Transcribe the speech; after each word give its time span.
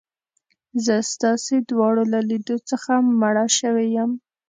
زه 0.85 0.95
ستاسي 1.11 1.57
دواړو 1.69 2.03
له 2.13 2.19
لیدو 2.29 2.57
څخه 2.69 2.91
مړه 3.21 3.45
شوې 3.59 3.85
یم. 3.97 4.11